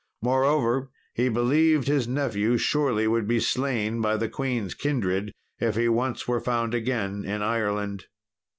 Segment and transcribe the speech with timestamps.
[0.23, 5.87] Moreover, he believed his nephew surely would be slain by the queen's kindred if he
[5.87, 8.05] once were found again in Ireland.